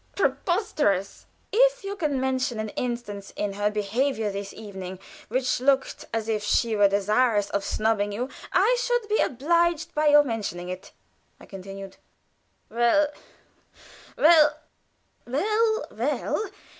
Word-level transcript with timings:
"Pre 0.15 0.29
pos 0.31 0.71
ter 0.73 0.93
ous!" 0.93 1.27
"If 1.53 1.83
you 1.83 1.95
can 1.95 2.19
mention 2.19 2.59
an 2.59 2.69
instance 2.69 3.31
in 3.35 3.53
her 3.53 3.69
behavior 3.69 4.31
this 4.31 4.51
evening 4.51 4.97
which 5.27 5.59
looked 5.59 6.05
as 6.11 6.27
if 6.27 6.41
she 6.43 6.75
were 6.75 6.87
desirous 6.87 7.51
of 7.51 7.63
snubbing 7.63 8.11
you, 8.11 8.27
I 8.51 8.77
should 8.79 9.07
be 9.07 9.19
obliged 9.21 9.93
by 9.93 10.07
your 10.07 10.23
mentioning 10.23 10.69
it," 10.69 10.91
I 11.39 11.45
continued: 11.45 11.97
"Well 12.67 13.09
well" 14.17 14.57
"Well 15.27 15.85
well. 15.91 16.49